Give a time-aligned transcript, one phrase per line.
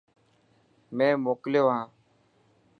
[0.97, 1.87] مين موڪليو هان.